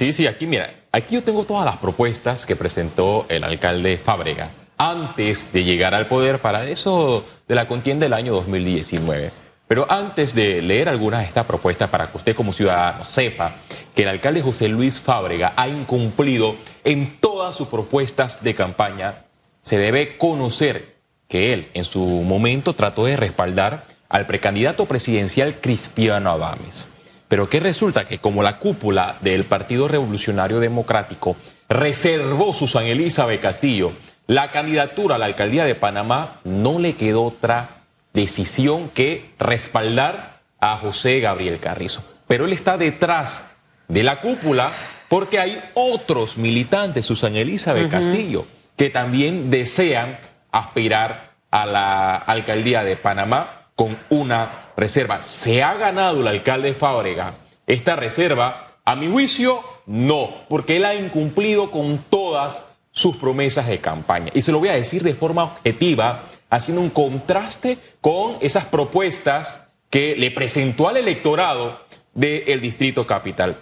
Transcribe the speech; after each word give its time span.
Sí, 0.00 0.14
sí, 0.14 0.26
aquí 0.26 0.46
mira, 0.46 0.72
aquí 0.92 1.16
yo 1.16 1.22
tengo 1.22 1.44
todas 1.44 1.66
las 1.66 1.76
propuestas 1.76 2.46
que 2.46 2.56
presentó 2.56 3.26
el 3.28 3.44
alcalde 3.44 3.98
Fábrega 3.98 4.50
antes 4.78 5.52
de 5.52 5.62
llegar 5.62 5.94
al 5.94 6.06
poder 6.06 6.38
para 6.38 6.66
eso 6.66 7.22
de 7.46 7.54
la 7.54 7.68
contienda 7.68 8.06
del 8.06 8.14
año 8.14 8.32
2019. 8.32 9.30
Pero 9.68 9.86
antes 9.92 10.34
de 10.34 10.62
leer 10.62 10.88
algunas 10.88 11.20
de 11.20 11.26
estas 11.26 11.44
propuestas 11.44 11.90
para 11.90 12.10
que 12.10 12.16
usted 12.16 12.34
como 12.34 12.54
ciudadano 12.54 13.04
sepa 13.04 13.56
que 13.94 14.04
el 14.04 14.08
alcalde 14.08 14.40
José 14.40 14.68
Luis 14.68 15.02
Fábrega 15.02 15.52
ha 15.54 15.68
incumplido 15.68 16.56
en 16.82 17.18
todas 17.18 17.54
sus 17.54 17.68
propuestas 17.68 18.42
de 18.42 18.54
campaña, 18.54 19.26
se 19.60 19.76
debe 19.76 20.16
conocer 20.16 20.96
que 21.28 21.52
él 21.52 21.68
en 21.74 21.84
su 21.84 22.00
momento 22.00 22.72
trató 22.72 23.04
de 23.04 23.18
respaldar 23.18 23.84
al 24.08 24.24
precandidato 24.24 24.86
presidencial 24.86 25.56
Cristiano 25.60 26.30
Adames. 26.30 26.89
Pero 27.30 27.48
que 27.48 27.60
resulta 27.60 28.08
que 28.08 28.18
como 28.18 28.42
la 28.42 28.58
cúpula 28.58 29.18
del 29.20 29.44
Partido 29.44 29.86
Revolucionario 29.86 30.58
Democrático 30.58 31.36
reservó 31.68 32.52
Susan 32.52 32.86
Elizabeth 32.86 33.40
Castillo 33.40 33.92
la 34.26 34.50
candidatura 34.50 35.14
a 35.14 35.18
la 35.18 35.26
alcaldía 35.26 35.64
de 35.64 35.76
Panamá, 35.76 36.40
no 36.42 36.80
le 36.80 36.96
quedó 36.96 37.22
otra 37.22 37.82
decisión 38.12 38.88
que 38.88 39.30
respaldar 39.38 40.40
a 40.58 40.76
José 40.78 41.20
Gabriel 41.20 41.60
Carrizo. 41.60 42.02
Pero 42.26 42.46
él 42.46 42.52
está 42.52 42.76
detrás 42.76 43.48
de 43.86 44.02
la 44.02 44.20
cúpula 44.20 44.72
porque 45.08 45.38
hay 45.38 45.62
otros 45.74 46.36
militantes, 46.36 47.04
Susan 47.04 47.36
Elizabeth 47.36 47.92
Castillo, 47.92 48.44
que 48.74 48.90
también 48.90 49.50
desean 49.50 50.18
aspirar 50.50 51.30
a 51.52 51.64
la 51.64 52.16
alcaldía 52.16 52.82
de 52.82 52.96
Panamá 52.96 53.59
con 53.80 53.98
una 54.10 54.72
reserva. 54.76 55.22
¿Se 55.22 55.62
ha 55.62 55.72
ganado 55.72 56.20
el 56.20 56.28
alcalde 56.28 56.74
Fábrega 56.74 57.36
esta 57.66 57.96
reserva? 57.96 58.66
A 58.84 58.94
mi 58.94 59.10
juicio, 59.10 59.64
no, 59.86 60.44
porque 60.50 60.76
él 60.76 60.84
ha 60.84 60.94
incumplido 60.94 61.70
con 61.70 62.04
todas 62.10 62.62
sus 62.92 63.16
promesas 63.16 63.68
de 63.68 63.78
campaña. 63.78 64.32
Y 64.34 64.42
se 64.42 64.52
lo 64.52 64.58
voy 64.58 64.68
a 64.68 64.74
decir 64.74 65.02
de 65.02 65.14
forma 65.14 65.44
objetiva, 65.44 66.24
haciendo 66.50 66.82
un 66.82 66.90
contraste 66.90 67.78
con 68.02 68.36
esas 68.42 68.66
propuestas 68.66 69.62
que 69.88 70.14
le 70.14 70.30
presentó 70.30 70.86
al 70.86 70.98
electorado 70.98 71.80
del 72.12 72.60
Distrito 72.60 73.06
Capital. 73.06 73.56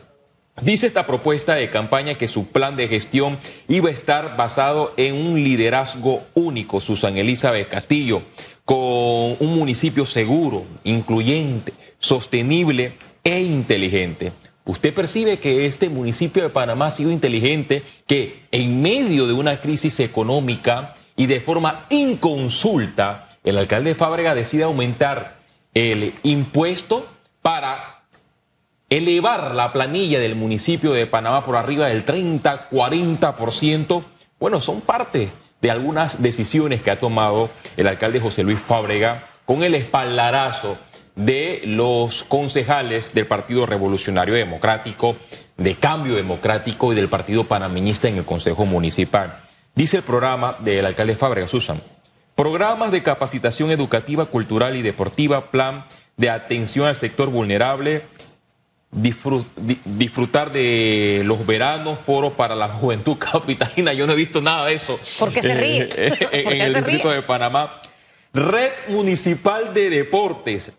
Dice 0.60 0.88
esta 0.88 1.06
propuesta 1.06 1.54
de 1.54 1.70
campaña 1.70 2.14
que 2.14 2.26
su 2.26 2.48
plan 2.48 2.74
de 2.74 2.88
gestión 2.88 3.38
iba 3.68 3.88
a 3.88 3.92
estar 3.92 4.36
basado 4.36 4.92
en 4.96 5.14
un 5.14 5.42
liderazgo 5.42 6.24
único, 6.34 6.80
Susan 6.80 7.16
Elizabeth 7.16 7.68
Castillo, 7.68 8.22
con 8.64 9.36
un 9.38 9.56
municipio 9.56 10.04
seguro, 10.04 10.66
incluyente, 10.84 11.72
sostenible 11.98 12.94
e 13.22 13.40
inteligente. 13.40 14.32
Usted 14.64 14.92
percibe 14.92 15.38
que 15.38 15.66
este 15.66 15.88
municipio 15.88 16.42
de 16.42 16.50
Panamá 16.50 16.88
ha 16.88 16.90
sido 16.90 17.10
inteligente, 17.10 17.82
que 18.06 18.42
en 18.50 18.82
medio 18.82 19.26
de 19.26 19.32
una 19.32 19.60
crisis 19.60 20.00
económica 20.00 20.92
y 21.16 21.26
de 21.26 21.40
forma 21.40 21.86
inconsulta, 21.88 23.28
el 23.44 23.56
alcalde 23.58 23.94
Fábrega 23.94 24.34
decide 24.34 24.64
aumentar 24.64 25.38
el 25.72 26.12
impuesto 26.24 27.06
para 27.42 27.97
elevar 28.90 29.54
la 29.54 29.72
planilla 29.72 30.18
del 30.18 30.34
municipio 30.34 30.92
de 30.92 31.06
Panamá 31.06 31.42
por 31.42 31.56
arriba 31.56 31.86
del 31.86 32.04
30, 32.04 32.70
40%. 32.70 34.04
Bueno, 34.40 34.60
son 34.60 34.80
parte 34.80 35.30
de 35.60 35.70
algunas 35.70 36.22
decisiones 36.22 36.82
que 36.82 36.90
ha 36.90 36.98
tomado 36.98 37.50
el 37.76 37.88
alcalde 37.88 38.20
José 38.20 38.42
Luis 38.44 38.60
Fábrega 38.60 39.28
con 39.44 39.62
el 39.62 39.74
espaldarazo 39.74 40.78
de 41.16 41.62
los 41.64 42.22
concejales 42.22 43.12
del 43.12 43.26
Partido 43.26 43.66
Revolucionario 43.66 44.34
Democrático, 44.34 45.16
de 45.56 45.74
Cambio 45.74 46.14
Democrático 46.14 46.92
y 46.92 46.96
del 46.96 47.08
Partido 47.08 47.44
Panameñista 47.44 48.08
en 48.08 48.18
el 48.18 48.24
Consejo 48.24 48.66
Municipal. 48.66 49.40
Dice 49.74 49.96
el 49.96 50.02
programa 50.04 50.56
del 50.60 50.86
alcalde 50.86 51.16
Fábrega, 51.16 51.48
Susan, 51.48 51.80
programas 52.36 52.92
de 52.92 53.02
capacitación 53.02 53.72
educativa, 53.72 54.26
cultural 54.26 54.76
y 54.76 54.82
deportiva, 54.82 55.50
plan 55.50 55.86
de 56.16 56.30
atención 56.30 56.86
al 56.86 56.94
sector 56.94 57.30
vulnerable, 57.30 58.04
disfrutar 58.90 60.50
de 60.50 61.22
los 61.24 61.44
veranos, 61.44 61.98
foro 61.98 62.34
para 62.36 62.54
la 62.54 62.68
juventud 62.80 63.16
capitalina. 63.18 63.92
Yo 63.92 64.06
no 64.06 64.12
he 64.12 64.16
visto 64.16 64.40
nada 64.40 64.66
de 64.66 64.74
eso. 64.74 64.98
¿Por 65.18 65.32
qué 65.32 65.42
se 65.42 65.54
ríe? 65.54 65.88
en, 66.32 66.60
el 66.60 66.74
distrito 66.74 67.10
de 67.10 67.22
Panamá. 67.22 67.80
Red 68.32 68.72
Municipal 68.88 69.72
de 69.74 69.90
Deportes. 69.90 70.72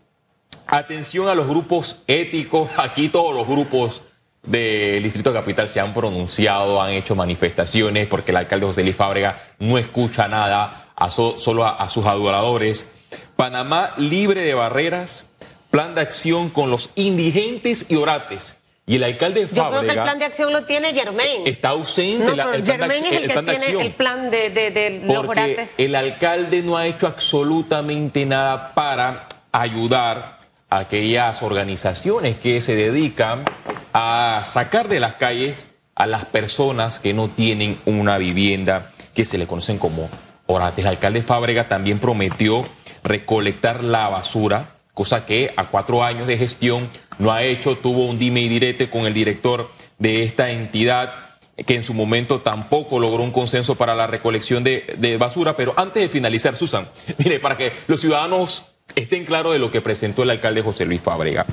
Atención 0.67 1.27
a 1.27 1.35
los 1.35 1.47
grupos 1.47 2.01
éticos. 2.07 2.69
Aquí 2.77 3.09
todos 3.09 3.33
los 3.33 3.47
grupos 3.47 4.03
del 4.43 5.01
Distrito 5.03 5.33
Capital 5.33 5.67
se 5.67 5.79
han 5.79 5.93
pronunciado, 5.93 6.81
han 6.81 6.91
hecho 6.91 7.15
manifestaciones 7.15 8.07
porque 8.07 8.31
el 8.31 8.37
alcalde 8.37 8.67
José 8.67 8.83
Luis 8.83 8.95
Fábrega 8.95 9.49
no 9.59 9.77
escucha 9.77 10.27
nada, 10.27 10.91
a 10.95 11.09
solo 11.09 11.65
a 11.65 11.89
sus 11.89 12.05
adoradores. 12.05 12.87
Panamá 13.35 13.93
libre 13.97 14.41
de 14.41 14.53
barreras, 14.53 15.25
plan 15.69 15.95
de 15.95 16.01
acción 16.01 16.49
con 16.49 16.69
los 16.69 16.89
indigentes 16.95 17.85
y 17.89 17.95
orates. 17.95 18.57
Y 18.85 18.95
el 18.95 19.03
alcalde 19.03 19.41
de 19.41 19.47
Fábrega... 19.47 19.69
Yo 19.69 19.69
creo 19.69 19.81
que 19.81 19.97
el 19.97 20.03
plan 20.03 20.19
de 20.19 20.25
acción 20.25 20.51
lo 20.51 20.63
tiene 20.63 20.93
Germain. 20.95 21.45
Está 21.45 21.69
ausente. 21.69 22.35
No, 22.35 22.51
el 22.51 22.65
Germain 22.65 23.05
es 23.05 23.11
el, 23.11 23.27
que 23.27 23.43
tiene 23.43 23.81
el 23.81 23.91
plan 23.91 24.31
de, 24.31 24.49
de, 24.49 25.01
los 25.05 25.27
orates. 25.27 25.75
El 25.77 25.93
alcalde 25.93 26.63
no 26.63 26.75
ha 26.75 26.87
hecho 26.87 27.05
absolutamente 27.05 28.25
nada 28.25 28.73
para 28.73 29.27
ayudar 29.51 30.39
a 30.71 30.79
aquellas 30.79 31.43
organizaciones 31.43 32.37
que 32.37 32.61
se 32.61 32.75
dedican 32.75 33.45
a 33.93 34.41
sacar 34.45 34.87
de 34.87 34.99
las 34.99 35.15
calles 35.15 35.67
a 35.93 36.07
las 36.07 36.25
personas 36.25 36.99
que 36.99 37.13
no 37.13 37.29
tienen 37.29 37.79
una 37.85 38.17
vivienda 38.17 38.91
que 39.13 39.23
se 39.23 39.37
le 39.37 39.45
conocen 39.45 39.77
como 39.77 40.09
orates. 40.47 40.83
El 40.83 40.89
alcalde 40.89 41.21
Fábrega 41.21 41.67
también 41.67 41.99
prometió 41.99 42.67
recolectar 43.03 43.83
la 43.83 44.09
basura 44.09 44.78
cosa 44.99 45.25
que 45.25 45.53
a 45.55 45.69
cuatro 45.69 46.03
años 46.03 46.27
de 46.27 46.37
gestión 46.37 46.89
no 47.19 47.31
ha 47.31 47.41
hecho, 47.43 47.77
tuvo 47.77 48.05
un 48.05 48.19
dime 48.19 48.41
y 48.41 48.49
direte 48.49 48.89
con 48.89 49.05
el 49.05 49.13
director 49.13 49.71
de 49.97 50.23
esta 50.23 50.49
entidad 50.49 51.37
que 51.65 51.75
en 51.75 51.83
su 51.83 51.93
momento 51.93 52.41
tampoco 52.41 52.99
logró 52.99 53.23
un 53.23 53.31
consenso 53.31 53.75
para 53.75 53.95
la 53.95 54.07
recolección 54.07 54.61
de, 54.61 55.15
basura. 55.17 55.55
Pero 55.55 55.73
antes 55.77 56.03
de 56.03 56.09
finalizar, 56.09 56.57
Susan, 56.57 56.89
mire, 57.17 57.39
para 57.39 57.55
que 57.55 57.71
los 57.87 58.01
ciudadanos 58.01 58.65
estén 58.93 59.23
claros 59.23 59.53
de 59.53 59.59
lo 59.59 59.71
que 59.71 59.79
presentó 59.79 60.23
el 60.23 60.31
alcalde 60.31 60.63
José 60.63 60.83
Luis 60.83 61.01
Fábrega. 61.01 61.45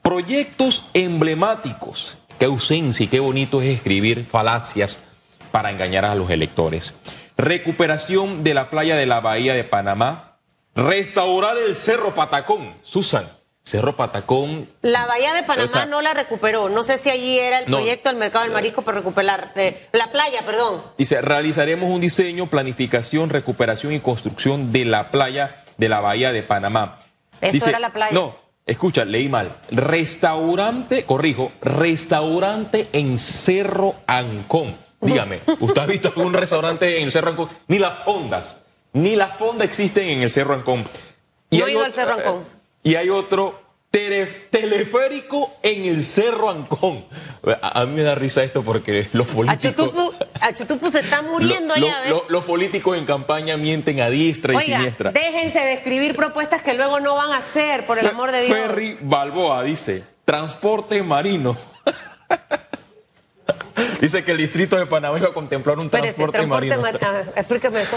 Proyectos 0.00 0.88
emblemáticos. 0.94 2.18
Qué 2.38 2.44
ausencia 2.44 3.02
y 3.02 3.08
qué 3.08 3.18
bonito 3.18 3.60
es 3.60 3.74
escribir 3.74 4.24
falacias 4.24 5.02
para 5.50 5.72
engañar 5.72 6.04
a 6.04 6.14
los 6.14 6.30
electores. 6.30 6.94
Recuperación 7.36 8.44
de 8.44 8.54
la 8.54 8.70
playa 8.70 8.94
de 8.94 9.06
la 9.06 9.18
Bahía 9.18 9.54
de 9.54 9.64
Panamá, 9.64 10.27
Restaurar 10.78 11.58
el 11.58 11.74
Cerro 11.74 12.14
Patacón. 12.14 12.76
Susan, 12.84 13.28
Cerro 13.64 13.96
Patacón. 13.96 14.70
La 14.80 15.06
Bahía 15.06 15.34
de 15.34 15.42
Panamá 15.42 15.86
no 15.86 16.00
la 16.00 16.14
recuperó. 16.14 16.68
No 16.68 16.84
sé 16.84 16.98
si 16.98 17.10
allí 17.10 17.36
era 17.36 17.58
el 17.58 17.64
proyecto 17.64 18.10
del 18.10 18.16
Mercado 18.16 18.44
del 18.44 18.52
Marisco 18.52 18.82
para 18.82 18.98
recuperar. 18.98 19.50
Eh, 19.56 19.88
la 19.90 20.12
playa, 20.12 20.46
perdón. 20.46 20.84
Dice, 20.96 21.20
realizaremos 21.20 21.90
un 21.90 22.00
diseño, 22.00 22.48
planificación, 22.48 23.28
recuperación 23.28 23.92
y 23.92 23.98
construcción 23.98 24.70
de 24.70 24.84
la 24.84 25.10
playa 25.10 25.64
de 25.78 25.88
la 25.88 25.98
Bahía 25.98 26.32
de 26.32 26.44
Panamá. 26.44 27.00
Eso 27.40 27.68
era 27.68 27.80
la 27.80 27.92
playa. 27.92 28.14
No, 28.14 28.36
escucha, 28.64 29.04
leí 29.04 29.28
mal. 29.28 29.56
Restaurante, 29.72 31.04
corrijo, 31.04 31.50
restaurante 31.60 32.88
en 32.92 33.18
Cerro 33.18 33.96
Ancón. 34.06 34.78
Dígame, 35.00 35.40
¿usted 35.58 35.82
ha 35.82 35.86
visto 35.86 36.06
algún 36.06 36.34
restaurante 36.34 37.00
en 37.00 37.10
Cerro 37.10 37.30
Ancón? 37.30 37.48
Ni 37.66 37.80
las 37.80 38.06
ondas 38.06 38.60
ni 38.92 39.16
las 39.16 39.36
fondas 39.36 39.68
existen 39.68 40.08
en 40.08 40.22
el 40.22 40.30
Cerro 40.30 40.54
Ancón. 40.54 40.88
Y 41.50 41.58
no 41.58 41.84
al 41.84 41.92
Cerro 41.92 42.14
Ancón. 42.14 42.44
Y 42.82 42.94
hay 42.94 43.10
otro 43.10 43.68
teleférico 43.90 45.54
en 45.62 45.84
el 45.84 46.04
Cerro 46.04 46.50
Ancón. 46.50 47.06
A, 47.62 47.86
mí 47.86 47.94
me 47.94 48.02
da 48.02 48.14
risa 48.14 48.42
esto 48.42 48.62
porque 48.62 49.08
los 49.12 49.26
políticos... 49.26 49.90
Chutupu 50.56 50.90
se 50.90 51.00
está 51.00 51.22
muriendo 51.22 51.74
allá, 51.74 51.96
Los 52.28 52.44
políticos 52.44 52.96
en 52.96 53.06
campaña 53.06 53.56
mienten 53.56 54.00
a 54.00 54.10
diestra 54.10 54.54
y 54.54 54.66
siniestra. 54.66 55.10
déjense 55.10 55.58
de 55.58 55.72
escribir 55.74 56.14
propuestas 56.14 56.62
que 56.62 56.74
luego 56.74 57.00
no 57.00 57.14
van 57.14 57.32
a 57.32 57.38
hacer, 57.38 57.86
por 57.86 57.98
el 57.98 58.06
amor 58.06 58.32
de 58.32 58.42
Dios. 58.42 58.56
Ferry 58.56 58.98
Balboa 59.00 59.62
dice, 59.62 60.04
transporte 60.24 61.02
marino. 61.02 61.56
dice 64.00 64.22
que 64.22 64.32
el 64.32 64.38
distrito 64.38 64.76
de 64.76 64.86
Panamá 64.86 65.18
iba 65.18 65.28
a 65.28 65.34
contemplar 65.34 65.78
un 65.78 65.88
transporte, 65.88 66.46
marino. 66.46 66.82
explíqueme 67.36 67.80
eso. 67.80 67.96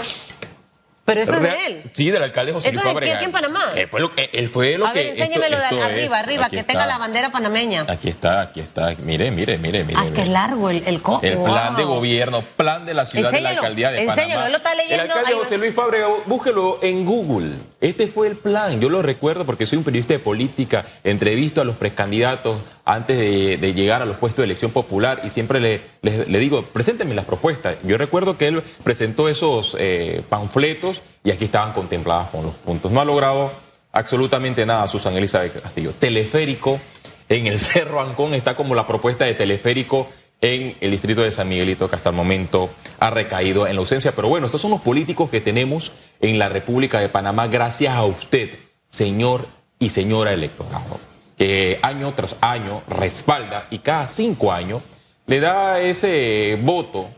Pero 1.04 1.20
eso 1.20 1.34
es 1.34 1.42
de 1.42 1.66
él. 1.66 1.82
Sí, 1.92 2.10
del 2.10 2.22
alcalde 2.22 2.52
José 2.52 2.70
Luis. 2.70 2.84
¿Eso 2.84 2.96
aquí 2.96 3.24
en 3.24 3.32
Panamá? 3.32 3.72
Él 3.74 3.88
fue 3.88 4.00
lo, 4.00 4.12
él 4.16 4.48
fue 4.48 4.78
lo 4.78 4.86
a 4.86 4.92
que. 4.92 5.00
Ver, 5.00 5.18
enséñemelo 5.18 5.58
de 5.58 5.64
arriba, 5.64 6.18
arriba, 6.18 6.48
que 6.48 6.62
tenga 6.62 6.86
la 6.86 6.98
bandera 6.98 7.30
panameña. 7.30 7.84
Aquí 7.88 8.08
está, 8.08 8.40
aquí 8.42 8.60
está. 8.60 8.94
Mire, 9.02 9.32
mire, 9.32 9.58
mire, 9.58 9.82
mire. 9.82 9.98
Ah, 10.00 10.06
es 10.06 10.12
que 10.12 10.22
es 10.22 10.28
largo 10.28 10.70
el, 10.70 10.84
el 10.86 11.02
coco. 11.02 11.26
El 11.26 11.38
plan 11.42 11.74
de 11.74 11.82
gobierno, 11.82 12.42
plan 12.56 12.86
de 12.86 12.94
la 12.94 13.04
ciudad 13.04 13.32
de 13.32 13.40
la 13.40 13.50
alcaldía 13.50 13.90
de 13.90 14.06
Panamá. 14.06 14.22
Enséñalo, 14.22 14.46
él 14.46 14.52
lo 14.52 14.58
está 14.58 14.74
leyendo. 14.76 15.04
El 15.04 15.10
alcalde 15.10 15.32
José 15.32 15.58
Luis 15.58 15.74
Fábrega, 15.74 16.06
búsquelo 16.26 16.78
en 16.82 17.04
Google. 17.04 17.56
Este 17.80 18.06
fue 18.06 18.28
el 18.28 18.36
plan. 18.36 18.80
Yo 18.80 18.88
lo 18.88 19.02
recuerdo 19.02 19.44
porque 19.44 19.66
soy 19.66 19.78
un 19.78 19.84
periodista 19.84 20.14
de 20.14 20.20
política, 20.20 20.86
entrevisto 21.02 21.60
a 21.60 21.64
los 21.64 21.74
precandidatos 21.74 22.62
antes 22.84 23.18
de, 23.18 23.72
llegar 23.74 24.02
a 24.02 24.04
los 24.04 24.16
puestos 24.18 24.38
de 24.38 24.44
elección 24.44 24.70
popular 24.70 25.22
y 25.24 25.30
siempre 25.30 25.60
le, 25.60 25.80
le, 26.02 26.38
digo, 26.38 26.62
preséntenme 26.62 27.14
las 27.14 27.24
propuestas. 27.24 27.76
Yo 27.84 27.96
recuerdo 27.96 28.36
que 28.36 28.48
él 28.48 28.62
presentó 28.82 29.28
esos 29.28 29.76
eh, 29.78 30.22
panfletos 30.28 31.00
y 31.22 31.30
aquí 31.30 31.44
estaban 31.44 31.72
contempladas 31.72 32.28
con 32.30 32.44
los 32.44 32.54
puntos. 32.54 32.90
No 32.90 33.00
ha 33.00 33.04
logrado 33.04 33.52
absolutamente 33.92 34.66
nada 34.66 34.88
Susana 34.88 35.18
Elizabeth 35.18 35.62
Castillo. 35.62 35.92
Teleférico 35.98 36.80
en 37.28 37.46
el 37.46 37.60
Cerro 37.60 38.00
Ancón 38.00 38.34
está 38.34 38.56
como 38.56 38.74
la 38.74 38.86
propuesta 38.86 39.24
de 39.24 39.34
teleférico 39.34 40.08
en 40.40 40.76
el 40.80 40.90
distrito 40.90 41.22
de 41.22 41.30
San 41.30 41.48
Miguelito, 41.48 41.88
que 41.88 41.94
hasta 41.94 42.10
el 42.10 42.16
momento 42.16 42.70
ha 42.98 43.10
recaído 43.10 43.68
en 43.68 43.74
la 43.76 43.80
ausencia. 43.80 44.12
Pero 44.12 44.28
bueno, 44.28 44.46
estos 44.46 44.60
son 44.60 44.72
los 44.72 44.80
políticos 44.80 45.30
que 45.30 45.40
tenemos 45.40 45.92
en 46.20 46.36
la 46.36 46.48
República 46.48 46.98
de 46.98 47.08
Panamá, 47.08 47.46
gracias 47.46 47.94
a 47.94 48.04
usted, 48.04 48.58
señor 48.88 49.46
y 49.78 49.90
señora 49.90 50.32
electorado, 50.32 50.98
que 51.38 51.78
año 51.82 52.10
tras 52.10 52.36
año 52.40 52.82
respalda 52.88 53.68
y 53.70 53.78
cada 53.78 54.08
cinco 54.08 54.50
años 54.50 54.82
le 55.32 55.40
da 55.40 55.80
ese 55.80 56.58
voto 56.60 57.08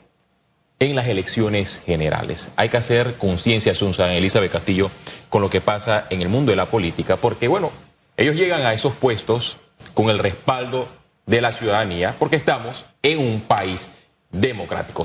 en 0.79 0.95
las 0.95 1.09
elecciones 1.09 1.83
generales. 1.85 2.49
Hay 2.55 2.69
que 2.69 2.77
hacer 2.77 3.19
conciencia, 3.19 3.75
Susan 3.75 4.11
Elizabeth 4.11 4.53
Castillo, 4.53 4.93
con 5.29 5.43
lo 5.43 5.51
que 5.51 5.61
pasa 5.61 6.07
en 6.11 6.23
el 6.23 6.29
mundo 6.29 6.53
de 6.53 6.57
la 6.57 6.67
política, 6.67 7.17
porque 7.17 7.49
bueno, 7.49 7.73
ellos 8.17 8.37
llegan 8.37 8.63
a 8.63 8.73
esos 8.73 8.93
puestos 8.93 9.57
con 9.95 10.11
el 10.11 10.21
respaldo 10.21 10.87
de 11.27 11.41
la 11.41 11.51
ciudadanía, 11.51 12.15
porque 12.17 12.37
estamos 12.37 12.87
en 13.03 13.19
un 13.19 13.41
país 13.41 13.89
democrático. 14.31 15.03